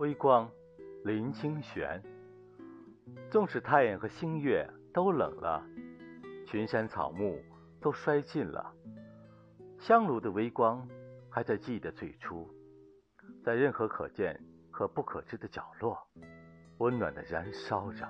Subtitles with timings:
[0.00, 0.50] 微光，
[1.04, 2.02] 林清玄。
[3.30, 5.62] 纵使太阳和星月都冷了，
[6.46, 7.38] 群山草木
[7.82, 8.74] 都衰尽了，
[9.78, 10.88] 香炉的微光
[11.28, 12.48] 还在记忆的最初，
[13.44, 14.40] 在任何可见
[14.70, 15.98] 和不可知的角落，
[16.78, 18.08] 温暖的燃烧着。